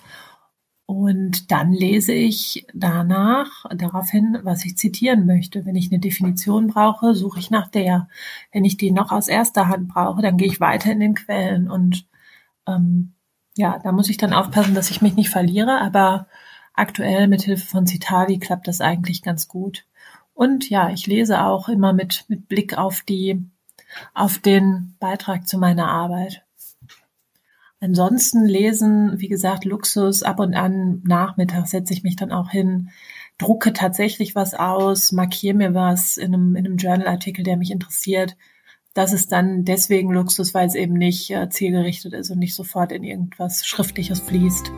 Und 0.89 1.51
dann 1.51 1.71
lese 1.71 2.13
ich 2.13 2.65
danach 2.73 3.63
darauf 3.69 4.09
hin, 4.09 4.39
was 4.41 4.65
ich 4.65 4.75
zitieren 4.75 5.27
möchte. 5.27 5.63
Wenn 5.63 5.75
ich 5.75 5.91
eine 5.91 5.99
Definition 5.99 6.65
brauche, 6.65 7.13
suche 7.13 7.37
ich 7.37 7.51
nach 7.51 7.67
der. 7.67 8.07
Wenn 8.51 8.65
ich 8.65 8.75
die 8.75 8.89
noch 8.89 9.11
aus 9.11 9.27
erster 9.27 9.67
Hand 9.67 9.89
brauche, 9.89 10.23
dann 10.23 10.37
gehe 10.37 10.47
ich 10.47 10.59
weiter 10.59 10.91
in 10.91 10.99
den 10.99 11.13
Quellen. 11.13 11.69
Und 11.69 12.07
ähm, 12.65 13.13
ja, 13.55 13.77
da 13.77 13.91
muss 13.91 14.09
ich 14.09 14.17
dann 14.17 14.33
aufpassen, 14.33 14.73
dass 14.73 14.89
ich 14.89 14.99
mich 14.99 15.15
nicht 15.15 15.29
verliere. 15.29 15.79
Aber 15.79 16.25
aktuell 16.73 17.27
mit 17.27 17.43
Hilfe 17.43 17.67
von 17.67 17.85
Citavi 17.85 18.39
klappt 18.39 18.67
das 18.67 18.81
eigentlich 18.81 19.21
ganz 19.21 19.47
gut. 19.47 19.85
Und 20.33 20.71
ja, 20.71 20.89
ich 20.89 21.05
lese 21.05 21.43
auch 21.43 21.69
immer 21.69 21.93
mit, 21.93 22.25
mit 22.29 22.47
Blick 22.47 22.79
auf 22.79 23.01
die, 23.01 23.47
auf 24.15 24.39
den 24.39 24.95
Beitrag 24.99 25.47
zu 25.47 25.59
meiner 25.59 25.87
Arbeit. 25.87 26.43
Ansonsten 27.81 28.45
lesen, 28.45 29.19
wie 29.19 29.29
gesagt, 29.29 29.65
Luxus. 29.65 30.23
Ab 30.23 30.39
und 30.39 30.53
an 30.53 31.01
nachmittags 31.05 31.71
setze 31.71 31.93
ich 31.93 32.03
mich 32.03 32.15
dann 32.15 32.31
auch 32.31 32.49
hin, 32.49 32.89
drucke 33.37 33.71
tatsächlich 33.73 34.35
was 34.35 34.53
aus, 34.53 35.11
markiere 35.11 35.55
mir 35.55 35.73
was 35.73 36.17
in 36.17 36.33
einem, 36.33 36.55
in 36.55 36.65
einem 36.65 36.77
Journalartikel, 36.77 37.43
der 37.43 37.57
mich 37.57 37.71
interessiert. 37.71 38.35
Das 38.93 39.13
ist 39.13 39.31
dann 39.31 39.63
deswegen 39.63 40.11
Luxus, 40.11 40.53
weil 40.53 40.67
es 40.67 40.75
eben 40.75 40.93
nicht 40.93 41.29
äh, 41.29 41.49
zielgerichtet 41.49 42.13
ist 42.13 42.31
und 42.31 42.39
nicht 42.39 42.55
sofort 42.55 42.91
in 42.91 43.03
irgendwas 43.03 43.65
Schriftliches 43.65 44.19
fließt. 44.19 44.71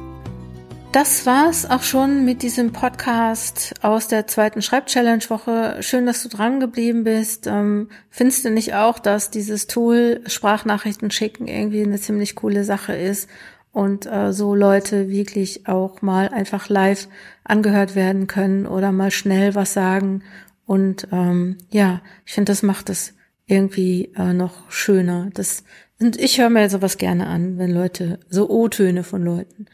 Das 0.91 1.25
war's 1.25 1.65
auch 1.65 1.83
schon 1.83 2.25
mit 2.25 2.41
diesem 2.41 2.73
Podcast 2.73 3.73
aus 3.81 4.09
der 4.09 4.27
zweiten 4.27 4.61
Schreibchallenge-Woche. 4.61 5.77
Schön, 5.79 6.05
dass 6.05 6.21
du 6.21 6.27
dran 6.27 6.59
geblieben 6.59 7.05
bist. 7.05 7.47
Ähm, 7.47 7.87
findest 8.09 8.43
du 8.43 8.49
nicht 8.49 8.73
auch, 8.73 8.99
dass 8.99 9.31
dieses 9.31 9.67
Tool 9.67 10.19
Sprachnachrichten 10.25 11.09
schicken 11.09 11.47
irgendwie 11.47 11.81
eine 11.81 12.01
ziemlich 12.01 12.35
coole 12.35 12.65
Sache 12.65 12.93
ist 12.93 13.29
und 13.71 14.05
äh, 14.05 14.33
so 14.33 14.53
Leute 14.53 15.07
wirklich 15.07 15.65
auch 15.65 16.01
mal 16.01 16.27
einfach 16.27 16.67
live 16.67 17.07
angehört 17.45 17.95
werden 17.95 18.27
können 18.27 18.65
oder 18.67 18.91
mal 18.91 19.11
schnell 19.11 19.55
was 19.55 19.71
sagen? 19.71 20.23
Und 20.65 21.07
ähm, 21.13 21.57
ja, 21.69 22.01
ich 22.25 22.33
finde, 22.33 22.51
das 22.51 22.63
macht 22.63 22.89
es 22.89 23.13
irgendwie 23.45 24.11
äh, 24.17 24.33
noch 24.33 24.69
schöner. 24.69 25.29
Das 25.33 25.63
und 26.01 26.19
ich 26.19 26.41
höre 26.41 26.49
mir 26.49 26.69
sowas 26.69 26.97
gerne 26.97 27.27
an, 27.27 27.57
wenn 27.57 27.71
Leute 27.71 28.19
so 28.29 28.49
O-Töne 28.49 29.03
von 29.03 29.23
Leuten. 29.23 29.67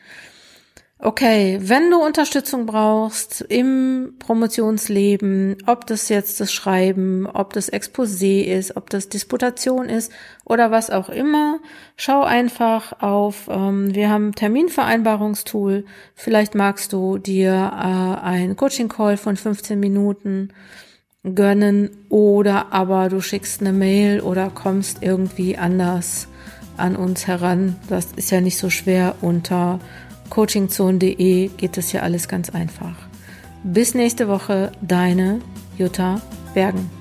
Okay, 0.99 1.59
wenn 1.61 1.91
du 1.91 2.03
Unterstützung 2.03 2.65
brauchst 2.65 3.41
im 3.41 4.15
Promotionsleben, 4.17 5.57
ob 5.67 5.85
das 5.85 6.09
jetzt 6.09 6.39
das 6.39 6.51
Schreiben, 6.51 7.27
ob 7.27 7.53
das 7.53 7.71
Exposé 7.71 8.41
ist, 8.41 8.75
ob 8.77 8.89
das 8.89 9.07
Disputation 9.07 9.89
ist 9.89 10.11
oder 10.43 10.71
was 10.71 10.89
auch 10.89 11.09
immer, 11.09 11.59
schau 11.97 12.23
einfach 12.23 12.99
auf, 12.99 13.47
ähm, 13.47 13.93
wir 13.93 14.09
haben 14.09 14.33
Terminvereinbarungstool, 14.33 15.85
vielleicht 16.15 16.55
magst 16.55 16.93
du 16.93 17.19
dir 17.19 17.51
äh, 17.53 18.25
ein 18.25 18.55
Coaching-Call 18.55 19.17
von 19.17 19.37
15 19.37 19.79
Minuten 19.79 20.49
gönnen 21.23 21.91
oder 22.09 22.73
aber 22.73 23.09
du 23.09 23.21
schickst 23.21 23.61
eine 23.61 23.71
Mail 23.71 24.19
oder 24.19 24.49
kommst 24.49 25.03
irgendwie 25.03 25.59
anders 25.59 26.27
an 26.75 26.95
uns 26.95 27.27
heran. 27.27 27.75
Das 27.87 28.07
ist 28.15 28.31
ja 28.31 28.41
nicht 28.41 28.57
so 28.57 28.71
schwer 28.71 29.15
unter 29.21 29.79
coachingzone.de 30.29 31.49
geht 31.57 31.77
das 31.77 31.91
ja 31.91 32.01
alles 32.01 32.27
ganz 32.27 32.49
einfach. 32.49 32.95
Bis 33.63 33.93
nächste 33.93 34.27
Woche, 34.27 34.71
deine 34.81 35.41
Jutta 35.77 36.21
Bergen. 36.53 36.96